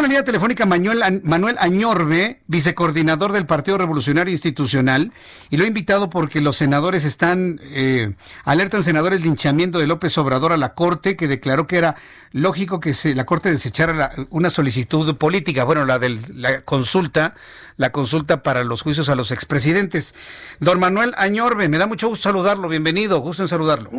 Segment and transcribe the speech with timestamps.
[0.00, 5.12] Tengo una línea telefónica Manuel, Manuel Añorbe, vicecoordinador del Partido Revolucionario Institucional,
[5.50, 8.14] y lo he invitado porque los senadores están, eh,
[8.46, 11.96] alertan senadores linchamiento de López Obrador a la Corte, que declaró que era
[12.32, 17.34] lógico que se, la Corte desechara una solicitud política, bueno, la de la consulta,
[17.76, 20.14] la consulta para los juicios a los expresidentes.
[20.60, 23.90] Don Manuel Añorbe, me da mucho gusto saludarlo, bienvenido, gusto en saludarlo.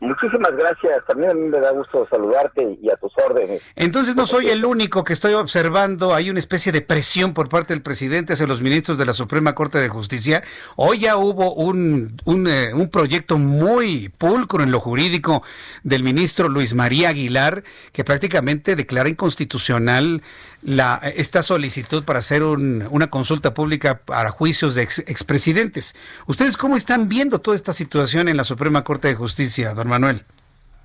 [0.00, 1.04] Muchísimas gracias.
[1.06, 3.62] También a mí me da gusto saludarte y a tus órdenes.
[3.74, 6.14] Entonces no soy el único que estoy observando.
[6.14, 9.54] Hay una especie de presión por parte del presidente hacia los ministros de la Suprema
[9.54, 10.42] Corte de Justicia.
[10.76, 15.42] Hoy ya hubo un, un, eh, un proyecto muy pulcro en lo jurídico
[15.82, 20.22] del ministro Luis María Aguilar que prácticamente declara inconstitucional
[20.66, 25.94] la, esta solicitud para hacer una consulta pública para juicios de expresidentes.
[26.26, 30.24] ¿Ustedes cómo están viendo toda esta situación en la Suprema Corte de Justicia, don Manuel?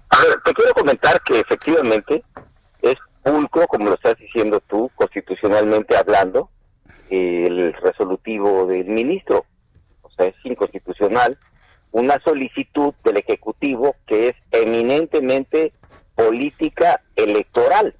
[0.10, 2.24] A ver, te quiero comentar que efectivamente
[2.84, 6.52] es pulcro, como lo estás diciendo tú, constitucionalmente hablando,
[7.10, 9.46] el resolutivo del ministro.
[10.04, 11.40] O sea, es inconstitucional
[11.92, 15.74] una solicitud del Ejecutivo que es eminentemente
[16.14, 17.96] política electoral,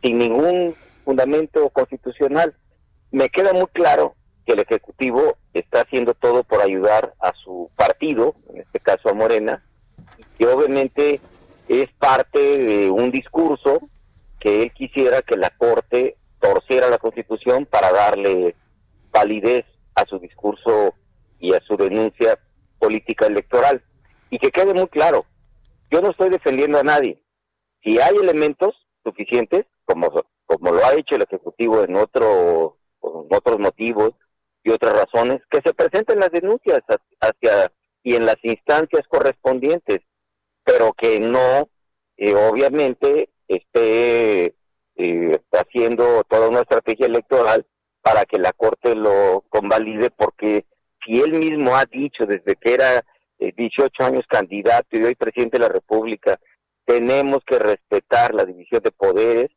[0.00, 0.76] sin ningún
[1.08, 2.54] fundamento constitucional.
[3.10, 4.14] Me queda muy claro
[4.44, 9.14] que el Ejecutivo está haciendo todo por ayudar a su partido, en este caso a
[9.14, 9.64] Morena,
[10.36, 11.18] que obviamente
[11.70, 13.88] es parte de un discurso
[14.38, 18.54] que él quisiera que la Corte torciera la Constitución para darle
[19.10, 20.92] validez a su discurso
[21.38, 22.38] y a su denuncia
[22.78, 23.82] política electoral.
[24.28, 25.24] Y que quede muy claro,
[25.90, 27.22] yo no estoy defendiendo a nadie.
[27.82, 30.10] Si hay elementos suficientes, como
[30.48, 34.12] como lo ha hecho el Ejecutivo en, otro, otros motivos
[34.64, 36.80] y otras razones, que se presenten las denuncias
[37.20, 37.70] hacia
[38.02, 40.00] y en las instancias correspondientes,
[40.64, 41.68] pero que no,
[42.16, 44.54] eh, obviamente, esté
[44.96, 47.66] eh, haciendo toda una estrategia electoral
[48.00, 50.64] para que la Corte lo convalide, porque
[51.04, 53.04] si él mismo ha dicho desde que era
[53.38, 56.40] 18 eh, años candidato y hoy presidente de la República,
[56.86, 59.50] tenemos que respetar la división de poderes,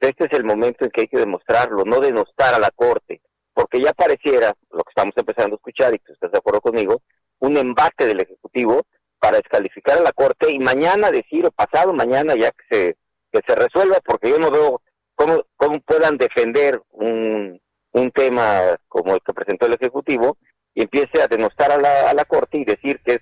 [0.00, 3.20] este es el momento en que hay que demostrarlo, no denostar a la Corte,
[3.54, 7.02] porque ya pareciera, lo que estamos empezando a escuchar, y tú estás de acuerdo conmigo,
[7.40, 8.82] un embate del Ejecutivo
[9.18, 12.96] para descalificar a la Corte y mañana decir, o pasado mañana ya que se,
[13.32, 14.82] que se resuelva, porque yo no veo
[15.14, 17.60] cómo, cómo puedan defender un,
[17.92, 20.38] un tema como el que presentó el Ejecutivo
[20.74, 23.20] y empiece a denostar a la, a la Corte y decir que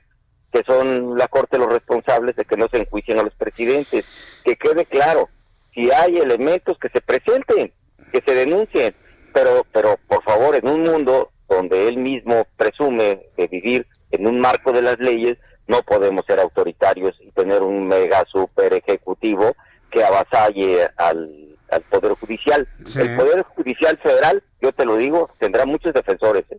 [0.53, 4.07] que son la Corte los responsables de que no se enjuicien a los presidentes.
[4.45, 5.29] Que quede claro,
[5.77, 7.71] si hay elementos que se presenten,
[8.11, 8.95] que se denuncien,
[9.35, 14.41] pero, pero por favor, en un mundo donde él mismo presume de vivir en un
[14.41, 15.37] marco de las leyes,
[15.69, 19.55] no podemos ser autoritarios y tener un mega super ejecutivo
[19.91, 22.67] que avasalle al, al Poder Judicial.
[22.97, 26.45] El Poder Judicial Federal, yo te lo digo, tendrá muchos defensores.
[26.51, 26.59] ¿eh?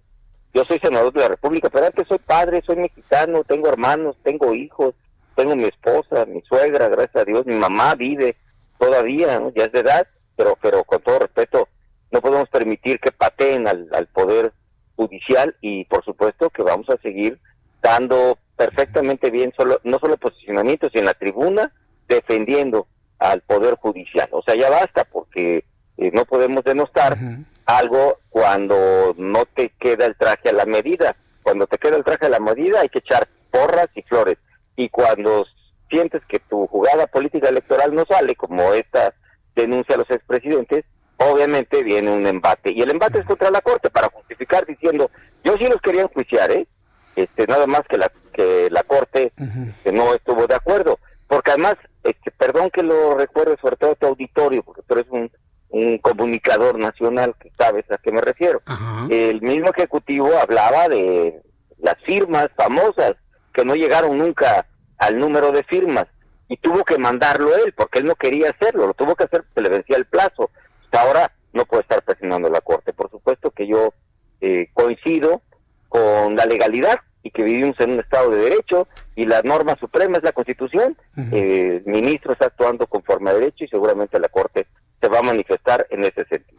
[0.54, 4.54] Yo soy senador de la República, pero antes soy padre, soy mexicano, tengo hermanos, tengo
[4.54, 4.94] hijos,
[5.36, 8.36] tengo mi esposa, mi suegra, gracias a Dios, mi mamá vive
[8.80, 11.68] todavía, ya es de edad, pero, pero con todo respeto,
[12.12, 14.54] no podemos permitir que pateen al, al Poder
[14.96, 17.40] Judicial y por supuesto que vamos a seguir
[17.82, 21.72] dando perfectamente bien, solo, no solo posicionamientos, sino en la tribuna,
[22.08, 22.88] defendiendo
[23.20, 24.28] al Poder Judicial.
[24.32, 25.64] O sea, ya basta, porque
[25.98, 27.18] eh, no podemos denostar
[27.66, 31.16] algo cuando no te queda el traje a la medida.
[31.44, 34.38] Cuando te queda el traje a la medida hay que echar porras y flores.
[34.76, 35.46] Y cuando
[35.90, 39.14] sientes que tu jugada política electoral no sale, como esta
[39.56, 40.86] denuncia a los expresidentes,
[41.18, 42.72] obviamente viene un embate.
[42.72, 45.10] Y el embate es contra la Corte para justificar diciendo,
[45.44, 46.68] yo sí los quería enjuiciar, ¿eh?
[47.16, 49.34] Este, nada más que la, que la Corte
[49.84, 51.00] que no estuvo de acuerdo.
[51.28, 55.08] Porque además, este, perdón que lo recuerde sobre todo a tu auditorio, porque tú eres
[55.10, 55.32] un,
[55.70, 58.62] un comunicador nacional que sabes a qué me refiero.
[59.10, 61.42] El mismo Ejecutivo hablaba de
[61.80, 63.16] las firmas famosas
[63.54, 64.66] que no llegaron nunca
[64.98, 66.06] al número de firmas
[66.48, 69.62] y tuvo que mandarlo él porque él no quería hacerlo, lo tuvo que hacer porque
[69.62, 70.50] le vencía el plazo.
[70.86, 72.94] Hasta ahora no puede estar presionando la Corte.
[72.94, 73.94] Por supuesto que yo
[74.42, 75.42] eh, coincido
[75.90, 80.18] con la legalidad y que vivimos en un Estado de Derecho y la norma suprema
[80.18, 80.96] es la Constitución.
[81.32, 84.67] Eh, el ministro está actuando conforme a derecho y seguramente la Corte
[85.18, 86.58] va a manifestar en ese sentido.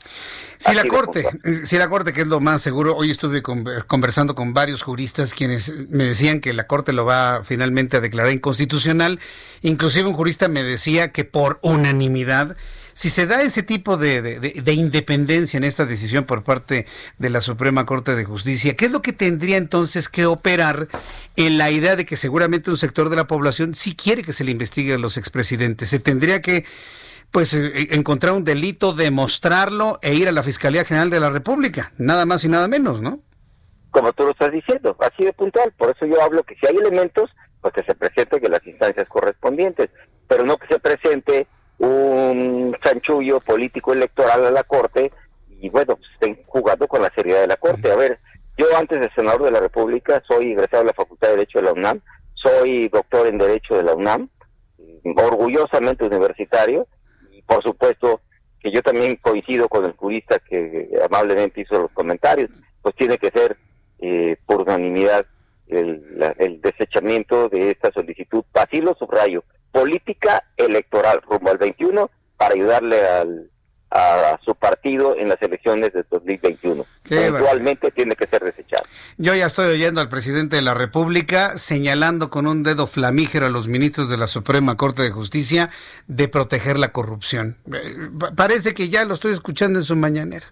[0.59, 4.35] Si la Corte, eh, si la Corte, que es lo más seguro, hoy estuve conversando
[4.35, 9.21] con varios juristas quienes me decían que la Corte lo va finalmente a declarar inconstitucional,
[9.63, 12.57] inclusive un jurista me decía que por unanimidad
[12.99, 16.85] si se da ese tipo de, independencia en esta decisión por parte
[17.19, 20.89] de la Suprema Corte de Justicia, ¿qué es lo que tendría entonces que operar
[21.37, 24.43] en la idea de que seguramente un sector de la población sí quiere que se
[24.43, 25.91] le investigue a los expresidentes?
[25.91, 26.65] Se tendría que
[27.31, 31.31] pues eh, eh, encontrar un delito, demostrarlo e ir a la Fiscalía General de la
[31.31, 33.21] República, nada más y nada menos, ¿no?
[33.91, 35.73] Como tú lo estás diciendo, así de puntual.
[35.77, 37.31] Por eso yo hablo que si hay elementos,
[37.61, 39.91] pues que se presente que las instancias correspondientes,
[40.27, 41.47] pero no que se presente
[41.79, 45.13] un chanchullo político electoral a la Corte
[45.61, 47.91] y bueno, pues, estén jugando con la seriedad de la Corte.
[47.91, 48.21] A ver,
[48.57, 51.65] yo antes de senador de la República soy egresado de la Facultad de Derecho de
[51.65, 52.01] la UNAM,
[52.35, 54.29] soy doctor en Derecho de la UNAM,
[55.17, 56.87] orgullosamente universitario,
[57.49, 58.21] por supuesto
[58.61, 62.51] que yo también coincido con el jurista que amablemente hizo los comentarios,
[62.83, 63.57] pues tiene que ser
[64.01, 65.27] eh, por unanimidad
[65.67, 68.45] el, el desechamiento de esta solicitud.
[68.55, 73.51] Así lo subrayo, política electoral rumbo al 21 para ayudarle al,
[73.91, 76.85] a su partido en las elecciones de 2021.
[77.11, 78.85] Eventualmente tiene que ser desechado.
[79.17, 83.51] Yo ya estoy oyendo al presidente de la República señalando con un dedo flamígero a
[83.51, 85.71] los ministros de la Suprema Corte de Justicia
[86.07, 87.57] de proteger la corrupción.
[87.73, 90.47] Eh, parece que ya lo estoy escuchando en su mañanera.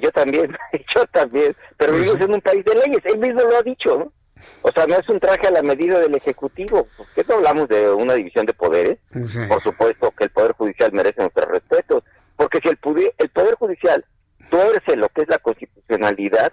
[0.00, 0.56] Yo también,
[0.94, 3.98] yo también, pero pues vivimos en un país de leyes, él mismo lo ha dicho,
[3.98, 4.12] ¿no?
[4.62, 6.86] O sea, no es un traje a la medida del Ejecutivo.
[6.96, 8.98] ¿Por qué no hablamos de una división de poderes?
[9.48, 12.02] Por supuesto que el Poder Judicial merece nuestro respeto.
[12.36, 12.78] Porque si el,
[13.18, 14.04] el Poder Judicial
[14.50, 15.38] tuerce lo que es la
[16.04, 16.52] constitucionalidad,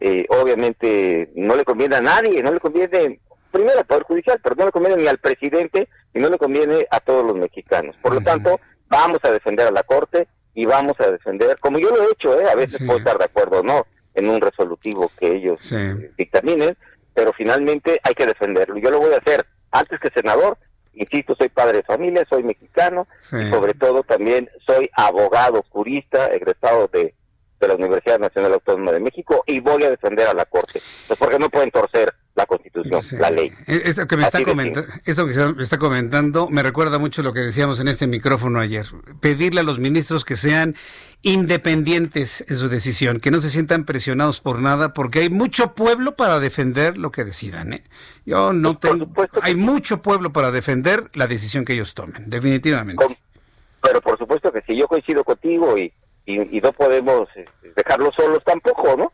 [0.00, 3.20] eh, obviamente no le conviene a nadie, no le conviene
[3.50, 6.86] primero al Poder Judicial, pero no le conviene ni al presidente y no le conviene
[6.90, 7.96] a todos los mexicanos.
[8.02, 11.90] Por lo tanto, vamos a defender a la Corte y vamos a defender, como yo
[11.90, 12.44] lo he hecho, ¿eh?
[12.50, 16.76] a veces puedo estar de acuerdo o no en un resolutivo que ellos eh, dictaminen,
[17.14, 18.78] pero finalmente hay que defenderlo.
[18.78, 20.58] Yo lo voy a hacer antes que senador.
[20.92, 26.88] Insisto, soy padre de familia, soy mexicano y sobre todo también soy abogado, jurista, egresado
[26.92, 27.14] de,
[27.60, 30.80] de la Universidad Nacional Autónoma de México y voy a defender a la Corte.
[31.06, 33.52] Pues porque no pueden torcer la Constitución, la ley.
[33.66, 37.32] E-, esto que me está comentando, esto que me está comentando me recuerda mucho lo
[37.32, 38.86] que decíamos en este micrófono ayer.
[39.20, 40.74] Pedirle a los ministros que sean
[41.22, 46.16] independientes en su decisión, que no se sientan presionados por nada, porque hay mucho pueblo
[46.16, 47.74] para defender lo que decidan.
[47.74, 47.84] ¿eh?
[48.24, 49.08] Yo no tengo.
[49.42, 53.04] Hay mucho pueblo para defender la decisión que ellos tomen, definitivamente.
[53.82, 55.92] pero por supuesto que si yo coincido contigo y,
[56.26, 59.12] y, no podemos este, dejarlos solos tampoco, ¿no?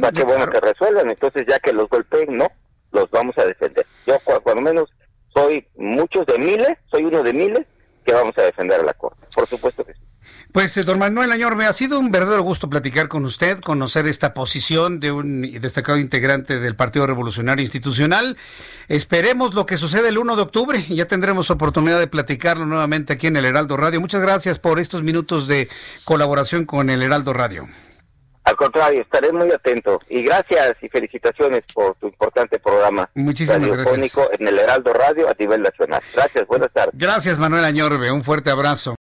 [0.00, 2.46] para que bueno que resuelvan, entonces ya que los golpeen, no,
[2.92, 3.84] los vamos a defender.
[4.06, 4.88] Yo cuando menos
[5.34, 7.66] soy muchos de miles, soy uno de miles
[8.04, 10.00] que vamos a defender a la Corte, por supuesto que sí.
[10.52, 14.34] Pues, eh, don Manuel Añorbe, ha sido un verdadero gusto platicar con usted, conocer esta
[14.34, 18.36] posición de un destacado integrante del Partido Revolucionario Institucional.
[18.88, 23.14] Esperemos lo que sucede el 1 de octubre y ya tendremos oportunidad de platicarlo nuevamente
[23.14, 24.00] aquí en el Heraldo Radio.
[24.00, 25.68] Muchas gracias por estos minutos de
[26.04, 27.68] colaboración con el Heraldo Radio.
[28.44, 30.00] Al contrario, estaré muy atento.
[30.08, 33.08] Y gracias y felicitaciones por tu importante programa.
[33.14, 34.18] Muchísimas gracias.
[34.38, 36.02] en el Heraldo Radio a nivel nacional.
[36.14, 36.92] Gracias, buenas tardes.
[36.94, 38.10] Gracias, Manuel Añorbe.
[38.10, 38.96] Un fuerte abrazo.